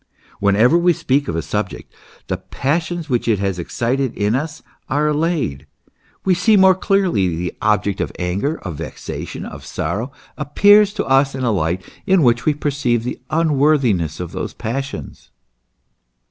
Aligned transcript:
Whenever 0.39 0.79
we 0.79 0.93
speak 0.93 1.27
of 1.27 1.35
a 1.35 1.43
subject, 1.43 1.93
the 2.25 2.37
passions 2.37 3.07
which 3.07 3.27
it 3.27 3.37
has 3.37 3.59
excited 3.59 4.15
in 4.17 4.33
us 4.33 4.63
are 4.89 5.07
allayed; 5.07 5.67
we 6.25 6.33
see 6.33 6.57
more 6.57 6.73
clearly; 6.73 7.27
the 7.27 7.53
object 7.61 8.01
of 8.01 8.11
anger, 8.17 8.57
of 8.61 8.73
vexation, 8.77 9.45
of 9.45 9.63
sorrow, 9.63 10.11
appears 10.39 10.91
to 10.91 11.05
us 11.05 11.35
in 11.35 11.43
a 11.43 11.51
light 11.51 11.87
in 12.07 12.23
which 12.23 12.47
we 12.47 12.53
perceive 12.55 13.03
the 13.03 13.21
unworthiness 13.29 14.19
of 14.19 14.31
those 14.31 14.55
passions. 14.55 15.29